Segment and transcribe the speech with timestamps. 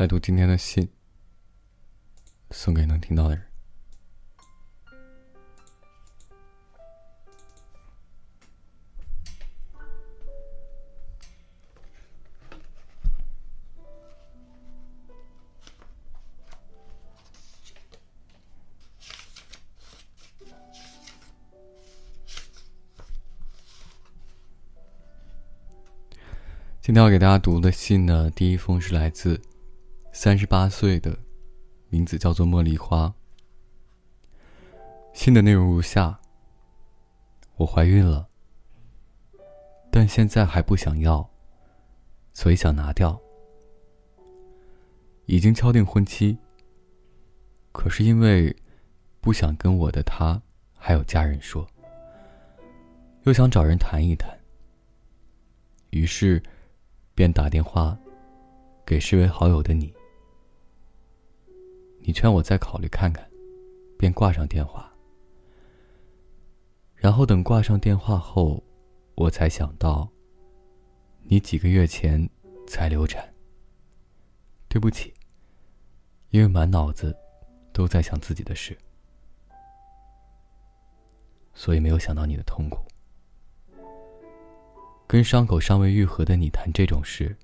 [0.00, 0.88] 来读今天的信，
[2.52, 3.44] 送给能听到的人。
[26.80, 29.38] 今天要给大家读的信呢，第一封是来自
[30.12, 31.16] 三十八岁的，
[31.88, 33.14] 名字叫做茉莉花。
[35.12, 36.20] 信的内容如下：
[37.56, 38.28] 我怀孕了，
[39.90, 41.28] 但现在还不想要，
[42.32, 43.20] 所以想拿掉。
[45.26, 46.36] 已经敲定婚期，
[47.72, 48.54] 可是因为
[49.20, 50.40] 不想跟我的他
[50.74, 51.66] 还有家人说，
[53.22, 54.38] 又想找人谈一谈，
[55.90, 56.42] 于是。
[57.12, 57.98] 便打电话
[58.86, 59.92] 给视为好友的你，
[62.02, 63.28] 你劝我再考虑看看，
[63.98, 64.92] 便挂上电话。
[66.94, 68.62] 然后等挂上电话后，
[69.14, 70.08] 我才想到，
[71.22, 72.28] 你几个月前
[72.66, 73.26] 才流产。
[74.68, 75.12] 对不起，
[76.30, 77.16] 因为满脑子
[77.72, 78.78] 都在想自己的事，
[81.52, 82.86] 所以没有想到你的痛苦。
[85.08, 87.36] 跟伤口尚未愈合的你谈这种事，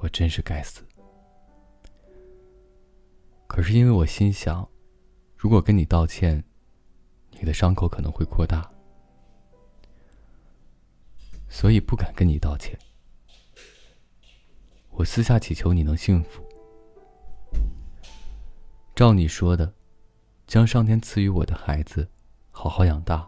[0.00, 0.82] 我真是该死。
[3.56, 4.68] 可是因为我心想，
[5.34, 6.44] 如果跟你道歉，
[7.30, 8.70] 你的伤口可能会扩大，
[11.48, 12.78] 所以不敢跟你道歉。
[14.90, 16.46] 我私下祈求你能幸福。
[18.94, 19.72] 照你说的，
[20.46, 22.06] 将上天赐予我的孩子
[22.50, 23.26] 好好养大，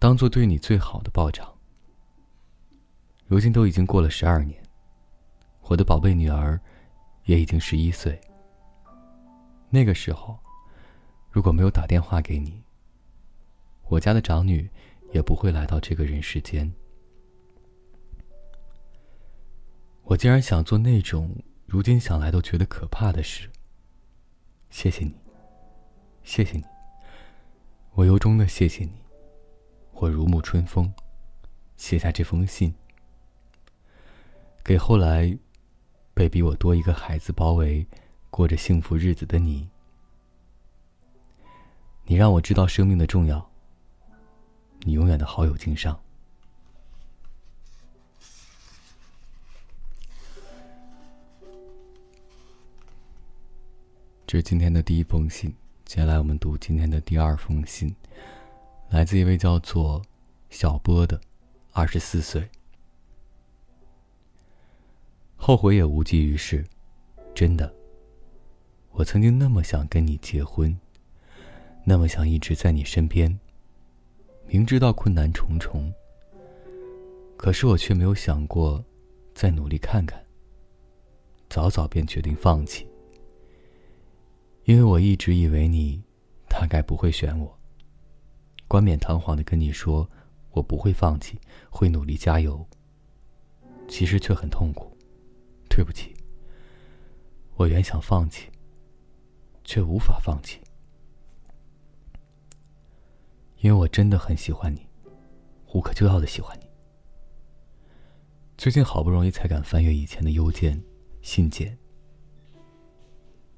[0.00, 1.56] 当做对你最好的报偿。
[3.28, 4.60] 如今都已经过了十二年，
[5.68, 6.60] 我的宝贝女儿
[7.26, 8.20] 也已经十一岁。
[9.70, 10.38] 那个时候，
[11.30, 12.62] 如果没有打电话给你，
[13.88, 14.68] 我家的长女
[15.12, 16.72] 也不会来到这个人世间。
[20.04, 21.34] 我竟然想做那种
[21.66, 23.50] 如今想来都觉得可怕的事。
[24.70, 25.14] 谢谢你，
[26.22, 26.64] 谢谢你，
[27.92, 28.92] 我由衷的谢谢你。
[29.92, 30.92] 我如沐春风，
[31.76, 32.74] 写下这封信。
[34.62, 35.36] 给后来，
[36.12, 37.86] 被比我多一个孩子包围，
[38.30, 39.68] 过着幸福日子的你。
[42.04, 43.50] 你让我知道生命的重要。
[44.80, 45.98] 你永远的好友敬上。
[54.26, 55.54] 这是今天的第一封信，
[55.84, 57.94] 接下来我们读今天的第二封信，
[58.90, 60.02] 来自一位叫做
[60.50, 61.20] 小波的，
[61.72, 62.48] 二十四岁。
[65.36, 66.66] 后悔也无济于事，
[67.34, 67.75] 真的。
[68.98, 70.74] 我曾经那么想跟你结婚，
[71.84, 73.38] 那么想一直在你身边。
[74.46, 75.92] 明知道困难重重，
[77.36, 78.82] 可是我却没有想过
[79.34, 80.18] 再努力看看。
[81.50, 82.88] 早早便决定放弃，
[84.64, 86.02] 因为我一直以为你
[86.48, 87.54] 大概不会选我。
[88.66, 90.08] 冠冕堂皇的跟你说
[90.52, 92.66] 我不会放弃，会努力加油，
[93.88, 94.90] 其实却很痛苦。
[95.68, 96.14] 对不起，
[97.56, 98.48] 我原想放弃，
[99.66, 100.60] 却无法放弃，
[103.58, 104.86] 因为我真的很喜欢你，
[105.74, 106.66] 无可救药的喜欢你。
[108.56, 110.80] 最近好不容易才敢翻阅以前的邮件、
[111.20, 111.76] 信件，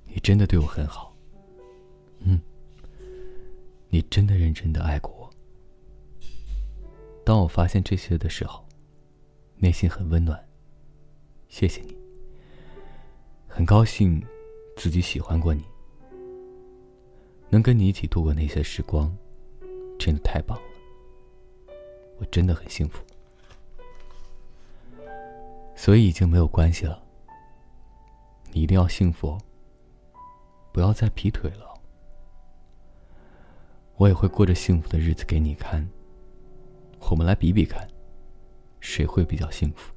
[0.06, 1.14] 你真的对我很好，
[2.20, 2.40] 嗯，
[3.90, 5.30] 你真的认真的爱过我。
[7.22, 8.66] 当我发现这些的时候，
[9.56, 10.42] 内心很温暖，
[11.48, 11.94] 谢谢你。
[13.46, 14.24] 很高兴，
[14.74, 15.62] 自己喜欢过你，
[17.50, 19.16] 能跟你一起度过那些时光，
[19.98, 20.64] 真的太棒了。
[22.18, 23.04] 我真的很幸福，
[25.76, 27.02] 所以已经没有关系了。
[28.52, 29.38] 你一定要幸福，
[30.72, 31.74] 不要再劈腿了。
[33.96, 35.88] 我也会过着幸福的日子给你看。
[37.10, 37.88] 我们来比比看，
[38.80, 39.92] 谁会比较幸福。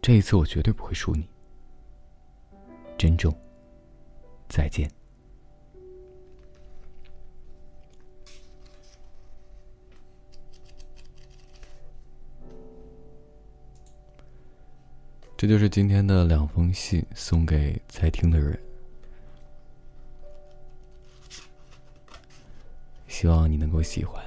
[0.00, 1.28] 这一次我绝对不会输你。
[2.98, 3.34] 珍重。
[4.48, 4.90] 再见。
[15.42, 18.56] 这就是今天的两封信，送给在听的人。
[23.08, 24.24] 希望你能够喜欢。